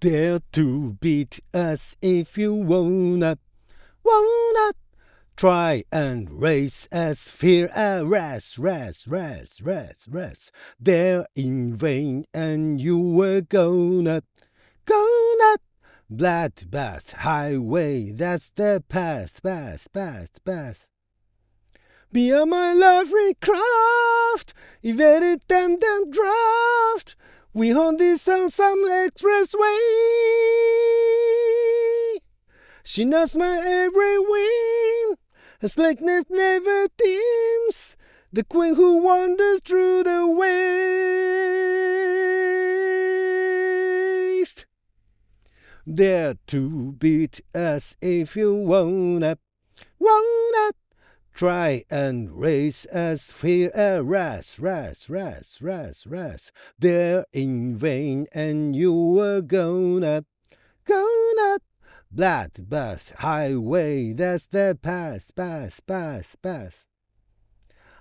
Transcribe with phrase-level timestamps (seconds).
[0.00, 3.36] Dare to beat us if you wanna,
[4.02, 4.72] wanna
[5.36, 9.60] try and race us, fear a rest, rest, rest,
[10.08, 10.52] rest.
[10.82, 14.22] Dare in vain, and you were gonna,
[14.86, 15.56] gonna
[16.10, 18.10] bloodbath highway.
[18.10, 20.88] That's the path, path, path, path.
[22.10, 27.16] Be on my lovely craft, evaded them, them draft.
[27.52, 29.76] We hunt this on some expressway.
[32.84, 35.16] She knows my every whim.
[35.60, 37.96] Her slackness never dims.
[38.32, 40.28] The queen who wanders through the
[44.38, 44.66] waste.
[45.92, 49.38] Dare to beat us if you wanna,
[49.98, 50.79] wanna.
[51.40, 56.52] Try and race as fear a ras, ras, ras, ras, ras.
[56.78, 60.26] There in vain, and you were gonna,
[60.84, 61.58] gonna.
[62.14, 66.88] Bloodbath highway, that's the path, path, path, path.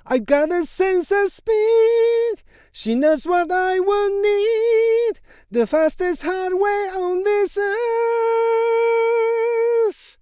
[0.06, 2.44] I got a sense of speed.
[2.74, 5.22] She knows what I will need.
[5.50, 7.58] The fastest highway on this
[9.88, 10.18] earth.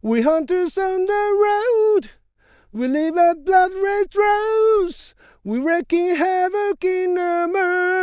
[0.00, 2.10] We hunters on the road.
[2.76, 5.14] We live a blood red rose.
[5.44, 7.96] We wrecking havoc in the earth.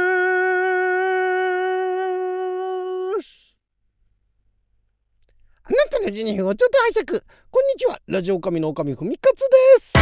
[5.63, 7.21] あなたの12分をちょっと拝借。
[7.51, 7.99] こんにちは。
[8.07, 9.41] ラジオ神の狼ふみかつ
[9.77, 9.93] です。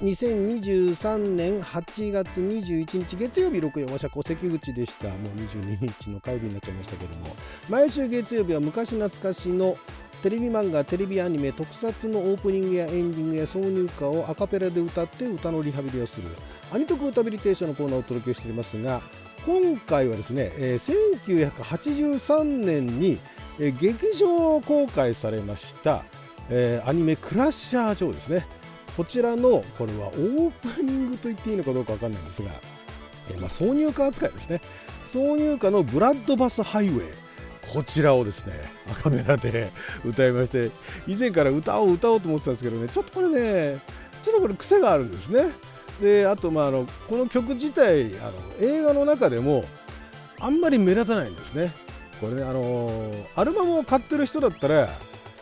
[0.00, 5.08] 2023年8月21日月曜日6夜和社戸関口でした。
[5.08, 7.34] もう22日の火曜日になっちゃいましたけども
[7.68, 9.76] 毎週月曜日は昔懐かしの
[10.22, 16.28] テレビ漫画テレビアニメ特撮のオープニングやエンディングや挿入歌をアカペラで歌って歌のリハビリをする。
[16.72, 18.82] アニトク歌ビリテーションのコーナーをお届けしております。
[18.82, 19.02] が
[19.44, 23.18] 今回はですね、えー1983年に、
[23.60, 26.02] えー劇場公開されました、
[26.50, 28.46] えーアニメ「クラッシャー・ジョー」ですね。
[28.96, 32.50] こちらのこれはオープニングと言っていいのかどうかわかんないんですが、
[33.30, 34.60] えーまあ、挿入歌扱いですね。
[35.04, 37.12] 挿入歌の「ブラッドバス・ハイウェイ」
[37.72, 38.54] こちらをですね
[38.90, 39.70] ア カペラで
[40.04, 40.70] 歌いまして
[41.06, 43.80] 以前から歌おう歌おうと思ってたんですけどねちょっとこれね
[44.22, 45.50] ちょっとこれ癖があるんですね。
[46.00, 49.64] であとまああのこの曲自体あの映画の中でも
[50.38, 51.74] あんまり目立たないんですね。
[52.20, 54.90] これねあのアルバムを買ってる人だったら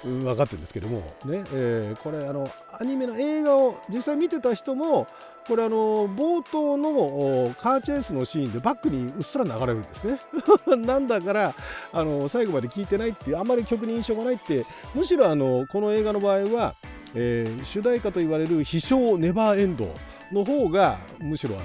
[0.04, 0.98] 分かってるんですけども。
[1.24, 5.06] ね、えーこれあのアニメの映画を実際見てた人も
[5.46, 10.18] これあの冒頭のカーチェイスのシーンでバックにうっすら流れるんですね。
[10.76, 11.54] なんだから
[11.92, 16.74] あの最後まで聞いてないっていうあんまり曲に印象がないってむしろあのこの映画の場合は、
[17.14, 19.88] えー主題歌と言われる「飛翔ネバーエンド」
[20.32, 21.64] の方がむしろあの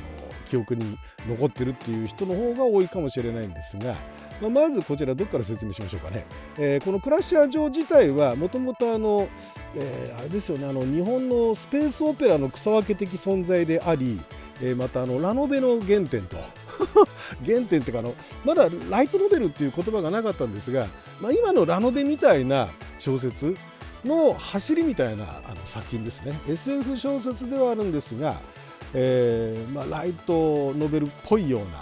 [0.49, 3.95] 記憶に残ってるっていう人の方が多いかもしれないんですが、
[4.41, 6.25] まあ、まずこちらどこから説明しましょうかね。
[6.57, 9.27] えーこのクラッシャー城自体はもともとあの、
[9.75, 14.19] えーあれですよねあの日本のスペースオペラの草分け的存在であり、
[14.61, 16.37] えーまたあのラノベの原点と
[17.45, 20.87] 原点っていうかあのまだライトノベルっていう言葉がなかったんですが、
[21.21, 23.55] まあ、今のラノベみたいな小説
[24.05, 28.39] の走りみたいなあの作品ですね SF 小説ではあるんですが、
[28.93, 31.81] えーまあ、ライトノベルっぽいような、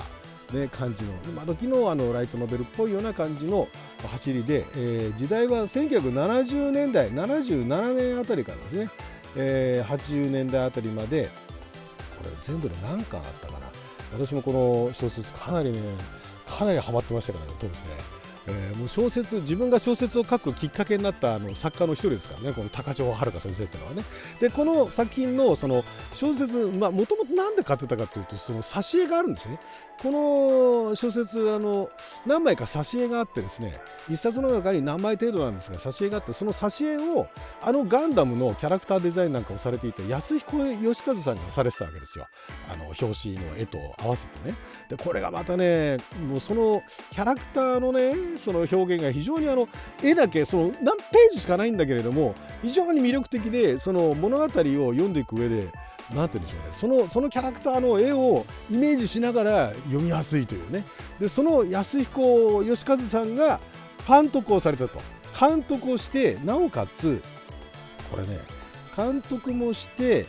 [0.54, 1.12] ね、感じの。
[1.26, 3.68] 今時のあのライトノベルっぽいような感じの
[4.08, 8.90] 走りで、えー時代は1970年代77年あたりからですね、
[9.36, 11.30] えー80年代あたりまで
[12.18, 13.68] これ全部で何巻あったかな。
[14.14, 14.54] 私もこ
[14.88, 15.80] の小説かなりね
[16.48, 17.88] かなりハマってましたからね当時ね、
[18.48, 24.04] えーもう小説自分が小説を書くきっかけになったあの作家の一人ですからねこの高城遥先生っていうのはね。
[24.40, 29.60] でこの作品のその小説もともと何で買ってたかというとその挿絵があるんですね。
[30.00, 31.90] この小説あの
[32.26, 37.28] 何枚か挿絵があってですね一冊の中に何枚程度なんですが挿絵があってその挿絵を
[37.64, 42.28] あのガンダムのキャラクターデザインなんかをされていた安彦義和さんがされてたわけですよ。
[42.72, 44.56] あの表紙の絵と合わせてね。
[44.88, 45.98] でこれがまたね
[46.30, 49.68] もうそのキャラクターのねその表現が非常にあの
[50.04, 55.68] 絵だけその何ページしかないんだけれども非常に魅力的でその物語を読んでいく上で
[56.14, 56.68] なんて言うんでしょうね。
[56.72, 60.86] そのそのキャラクターの絵をイメージしながら読みやすいというね。
[61.20, 63.60] でその安彦義和さんが
[64.08, 65.02] 監督をされたと。
[65.40, 67.22] 監督をしてなおかつ
[68.10, 68.40] これね
[68.96, 70.26] 監督もして、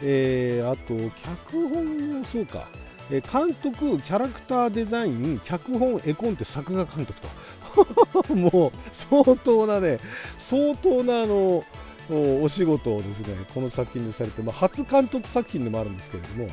[0.00, 2.68] えーあと脚本もそうか、
[3.10, 7.28] え監督キャラクターデザイン脚本絵コンテ作画監督と。
[8.34, 9.98] もう相当なね
[10.36, 11.64] 相当なあの
[12.10, 16.48] お仕事をですねこの作品でされて、まあ、初監督作品でもあるんですけれども。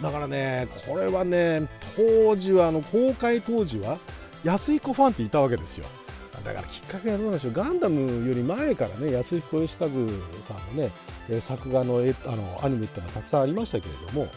[0.00, 1.62] だからねこれはね
[1.96, 3.98] 当時はあの公開当時は
[4.44, 5.86] 安彦ファンっていたわけですよ。
[6.46, 7.52] だからきっかけはどうなんでしょう。
[7.52, 9.88] ガンダムより前からね安彦義和
[10.40, 10.88] さんの
[11.28, 14.28] ね作画のあのアニメっていうのはたくさんありましたけれども、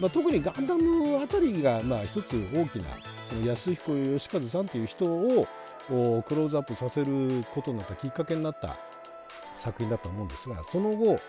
[0.00, 2.84] まあ、特にガンダムあたりがまあ一つ大きな
[3.26, 5.46] その安彦義和さんという人を
[6.26, 8.74] クローズアップさせることになったきっかけになった
[9.54, 11.20] 作品だと思うんですがその後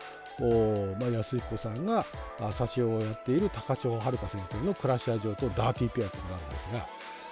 [0.41, 2.05] おまあ、安彦さんが
[2.39, 6.87] 挿絵をやっている高千穂遥先生の「クラッシャー城」と「ダーティーペア」というのがあるんですが、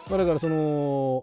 [0.10, 1.22] まあ、だからその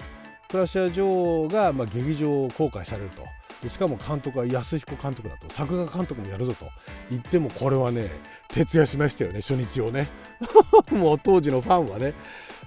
[0.55, 3.25] クラシャー城がまあ劇場公開されると。
[3.61, 5.51] でしかも監督は安彦監督だと。
[5.51, 6.67] 作画監督もやるぞと。
[7.11, 8.09] 言ってもこれはね
[8.51, 10.09] 徹夜しましたよね初日をね。
[10.95, 12.15] もう当時のファンはね。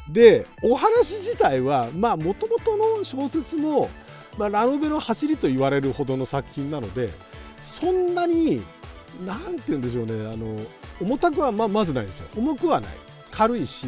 [0.10, 3.90] でお話自体はまあもともとの小説も、
[4.38, 7.10] まあ、ラノベの走りと言われるほどの作品なので
[7.64, 8.62] そんなに
[9.26, 10.60] 何て言うんでしょうねあの
[11.00, 12.28] 重たくはままずないんですよ。
[12.36, 12.92] 重くはない。
[13.32, 13.88] 軽いし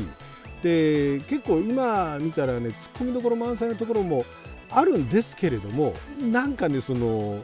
[0.62, 4.26] で結構今見たらねツッコミどころ満載のところも
[4.70, 7.42] あるんですけれどもなんかねその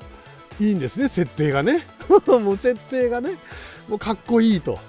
[0.59, 1.85] いいんですね設定がね。
[2.27, 3.31] もう設定がね
[3.87, 4.79] もうかっこいいと。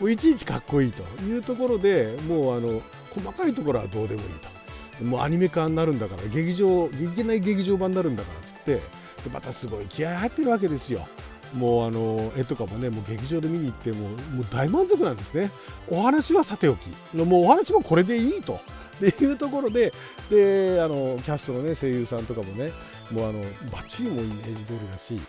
[0.00, 4.48] もういちいちかっこいいというところでもうあの細かいところはどうでもいいと。
[5.04, 8.82] もうアニメ化になるんだから劇場劇ない劇場版になるんだからっつってで
[9.32, 11.06] またすごい気合入ってるわけですよ。
[11.54, 15.50] もうあの絵とかもねもう劇場で見に行ってももう大満足なんですね。
[15.88, 16.90] お話はさておき。
[17.14, 18.60] もうお話もこれでいいと。
[19.02, 19.92] っていうところで
[20.30, 22.70] であのキャストのね声優さんとかもね
[23.10, 23.40] もうあの
[23.72, 25.20] バッチリもイメージ通りだし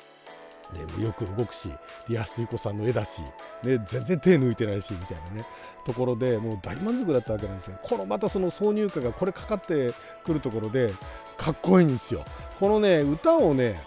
[0.73, 1.69] ね、よく動くし
[2.09, 3.21] 安彦さんの絵だし、
[3.63, 5.45] ね、全然手抜いてないしみたいなね
[5.85, 7.77] ところでもう大満足だったわけなんですよ。
[7.81, 9.93] このまたその挿入歌がこれかかって
[10.23, 10.93] くるところで
[11.37, 12.23] かっこいいんですよ。
[12.59, 13.79] このね歌をね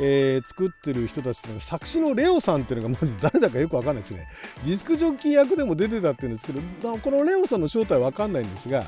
[0.00, 4.26] えー、作ってる人たちっていうの作詞のレオさんっていうのがまず誰だかよく分かんないですね。
[4.64, 6.60] ディスクジョッキー役でも出てたっていうんですけど
[6.98, 8.84] このレオさんの正体は分かんないんですが、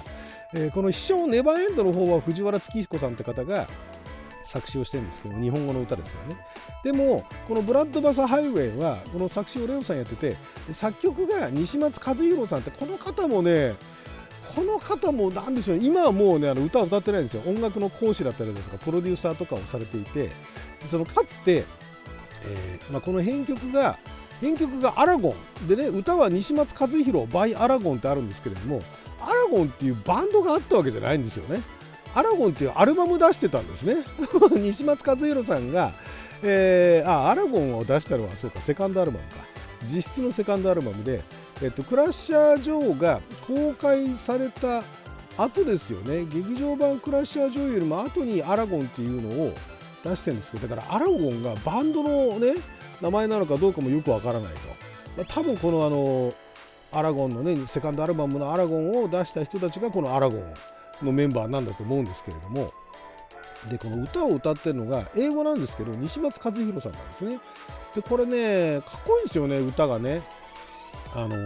[0.55, 3.67] えー、この「秘書ネバーエンド」の方は藤原月彦さんって方が
[4.45, 6.41] 作詞をしてるんですけど日本語の歌ですからね。
[6.83, 10.37] でもこの「ブラッドバサハイウェイ」はこの作詞をレオさんやってて
[10.71, 13.75] 作曲が西松和弘さんってこの方もね
[14.55, 17.43] この方も何でしょう今はもうねあの歌を歌ってないんですよ。
[17.47, 20.31] 音楽の講師だったりだとかプロデューサーとかをされていて
[20.87, 21.65] そのかつて、
[22.45, 23.99] えーまあ、この編曲が
[24.41, 25.35] 編曲がアラゴ
[25.65, 25.69] ン。
[25.69, 28.83] でね歌は西松和弘 by アラゴンってあるんですけれども
[29.21, 31.63] アラゴンっていうバンドがあったわけじゃないんですよね。
[32.15, 33.97] アラゴンっていうアルバム出してたんですね。
[34.57, 35.93] 西松和弘さんが、
[36.43, 39.45] えー、あアラゴンを出したのはそうかセカンドアルバムか。
[39.85, 41.23] 実質のセカンドアルバムで、
[41.63, 44.83] えっと、クラッシャー・ジョーが公開された
[45.39, 46.27] 後ですよね。
[46.27, 49.55] 劇場版クラッシャー・ジョーよりも後にアラゴンっていうのを
[50.05, 52.55] 出してるんですけどだからアラゴンがバンドのね
[53.01, 54.59] 名前なのかどうかもよくわからないと、
[55.17, 56.35] まあ、多分このあの
[56.93, 62.73] アラゴンのねセカンドアルバムのアラゴンを出した人たちがこのアラゴンのメンバーなんだと思うんですけれども。
[63.69, 67.41] でこの歌を歌ってるのが英語なんですけど西松和弘さんなんですね。
[67.95, 70.23] でこれねかっこいいんですよね歌がね。
[71.15, 71.37] あの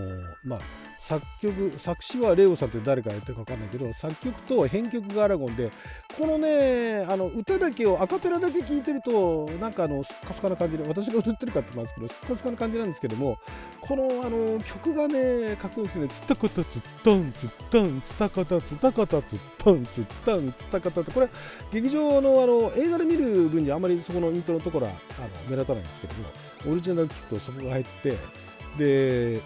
[0.45, 0.61] まあ
[1.05, 5.71] 作曲作詞はレオさんって誰かやってるか分かんないけど作曲と編曲がアラゴンで
[6.19, 13.39] このねあの歌だけをアカペラだけ聴いてるとなんかあのスッカスカな感じで私が歌ってるかって言いますけどスッカスカな感じなんですけども
[13.83, 21.29] このあの曲がねかっこいいですね「つったかたつったんつったんつったかたつったかたつったんつったんつったかた」ってこれ
[21.71, 28.17] 劇場のあの映画で見る分にあんまりそこのイントロのところはあの目立たないんですけどもオリジナル聴くとそこが入って
[28.79, 29.43] で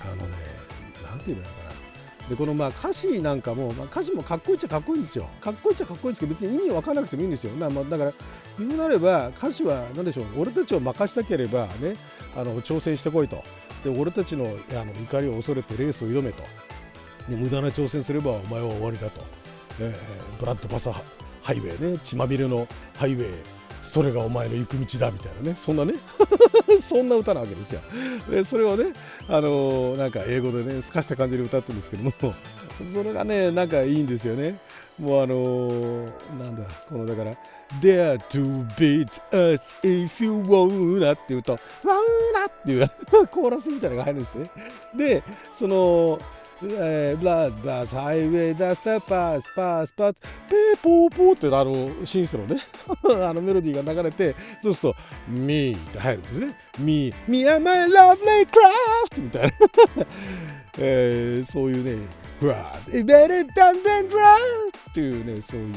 [0.00, 0.53] あのね
[1.14, 2.28] 何て言うのかな。
[2.28, 5.28] でこのまあ歌詞なんかも、まあ、歌詞もかっこいいっちゃかっこいいんですよ。
[5.40, 7.54] かっこいいっちゃかっこいいんですけど別に意味分からなくてもいいんですよ。
[7.58, 8.12] だ,、まあ、だから
[8.58, 11.96] 言うなれば歌詞は何でしょう俺たちを任したければね
[12.34, 13.42] あの挑戦してこいと。
[13.84, 16.42] で俺たちのあの怒りを恐れてレースを挑めと。
[17.28, 19.22] で無駄な挑戦すればお前は終わりだと、
[19.80, 20.92] えー、ブラッドパサ
[21.42, 21.98] ハイウェイね。
[22.02, 22.66] 血まみれの
[22.96, 23.34] ハイウェイ。
[23.84, 25.54] それがお前の行く道だみたいなね。
[25.54, 25.94] そんなね。
[26.82, 27.80] そんな歌なわけですよ。
[28.30, 28.94] でそれをね
[29.28, 32.12] あのー、なんか英語でね透かした感じで歌ってるんですけども。
[32.92, 34.58] それがねなんかいいんですよね。
[34.98, 37.36] もうあのー、なんだこのだから
[37.82, 42.88] 「Dare to beat us if you wanna」って言うと「wanna」っていう
[43.28, 44.50] コーラスみたいなのが入るんですね。
[44.96, 45.22] で
[45.52, 46.18] その
[46.70, 52.60] えー、ブラッダースハイウェイダスターパスパスパスペーポーポーってあのシンセのね。
[53.24, 59.50] あのメロディーが流れてそうすると「ミー」って入るんですね「ミー」「ミー and my lovely craft」みたいな。
[60.78, 62.06] えー、そういうね
[62.40, 64.18] 「Craft」「Better than than draft」
[64.90, 65.74] っていうねそういう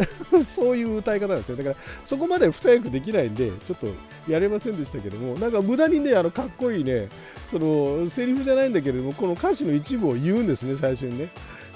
[0.44, 1.56] そういう歌い方なんですよ。
[1.56, 3.88] だからそこまで二役できないんでちょっと
[4.28, 7.08] やれませんでしたけどもなんか無駄にねあのかっこいいね
[7.44, 11.28] そのセリフじゃないんだけれどもこの歌詞の一部を言うんですね最初にね、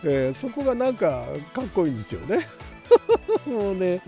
[0.05, 2.47] えー、そこがなんかかっこいいんですよね。
[3.47, 4.03] もうね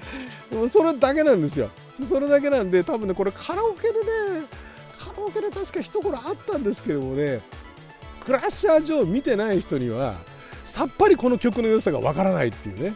[0.50, 1.70] もうそれだけなんですよ。
[2.02, 4.06] それだけなんで多分ねこれカラオケでね
[4.98, 7.40] カラオケで確か一頃あったんですけどもね
[8.20, 10.16] クラッシャージョー見てない人には
[10.64, 12.94] さっぱりこの曲の良さがわからないっていうね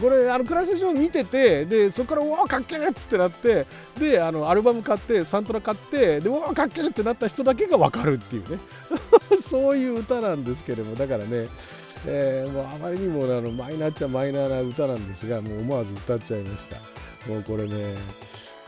[0.00, 3.66] これあのクラッシャージョー見ててでそこから「うわかっけえ!」っつってなって
[3.98, 8.58] であのアルバム買ってサントラ買ってで「うわかっけえ!」ってなった人だけがわかるっていうね
[9.40, 11.48] そういう歌なんですけれどもだからね、
[12.06, 16.76] えー、もうあまりにもあのマイナーっちゃマイナーな歌なんですがもう思わず歌っちゃいました
[17.30, 17.94] もうこれね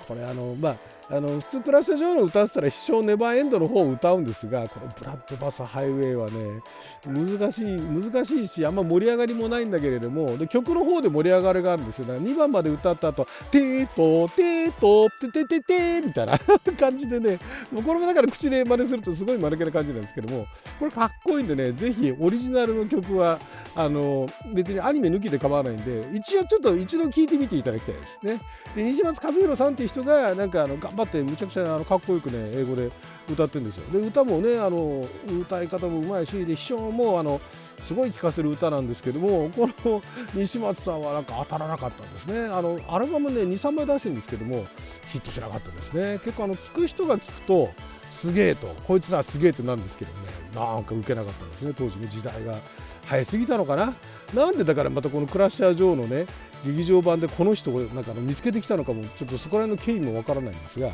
[0.07, 0.77] これあのまあ
[1.11, 6.63] あの普通クラッシュ上の歌ってたら「飛翔ネバーエンド」の方を歌うんですがこの「ブラッドバスハイウェイ」はね
[7.07, 12.07] 難しい難しいしあんま盛り上がりもないんだけれどもで曲の方で盛り上がりがあるんですよ。
[12.07, 16.39] だから2番まで歌った後テートテートテテテテみたいな
[16.79, 17.39] 感じでね
[17.73, 20.47] もうこれもだから口で真似するとすごい間抜けな感じなんですけども
[20.79, 23.39] これかっこいいんでねぜひオリジナルの曲は
[23.75, 28.41] あの別にアニメ抜きで構わないんで一応ちょっと一度聴いてみていただきたいですね。
[28.75, 32.91] で西松和弘さんっていう人がなんかあの頑張ってむちゃくちゃあのかっこよくね英語で
[33.31, 33.91] 歌ってるんですよ。
[33.91, 35.07] で歌もねあの
[35.41, 37.41] 歌い方もうまいしで秘書もあの
[37.81, 40.03] すごい聴かせる歌なんですけどもこの
[40.35, 42.41] 西松さんはなんか当たらなかったんですね。
[42.41, 44.67] あのアルバムね23枚出してるんですけども
[45.13, 46.19] ヒットしなかったんですね。
[46.25, 47.71] 結構あの聴く人が聞くと
[48.11, 50.19] すげえとこいつらすげえってなんですけどね
[50.55, 51.73] なんか受けなかったんですね。
[51.77, 52.59] 当時ね時代が
[53.07, 53.95] 早すぎたのかな。
[54.35, 56.27] なんでだからまたこのクラッシャー・ジョーのね
[56.65, 60.93] 劇場版でこの人をなんか見つけてきたのかもちょっとそこら辺の経緯もわからないんですがい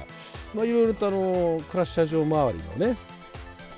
[0.56, 2.96] ろいろとあのクラッシャー場周りのね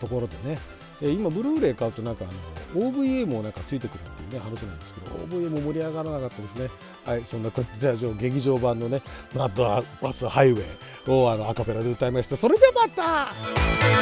[0.01, 0.59] ところでね。
[1.03, 6.71] 今ブルーレイ買うとなんかあの OVA もなんかついてくるっていうね話なんですけど OVA も盛り上がらなかったですね。
[7.05, 9.03] はいそんな感じで劇場版のね
[9.37, 10.65] 「マッドバスハイウェイ」
[11.13, 12.37] をあのアカペラで歌いました。
[12.37, 13.97] それじゃまた!